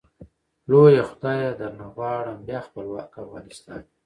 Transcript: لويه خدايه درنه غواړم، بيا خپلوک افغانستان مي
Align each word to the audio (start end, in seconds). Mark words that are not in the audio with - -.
لويه 0.69 1.01
خدايه 1.11 1.51
درنه 1.59 1.85
غواړم، 1.95 2.37
بيا 2.47 2.59
خپلوک 2.67 3.11
افغانستان 3.23 3.79
مي 3.85 3.89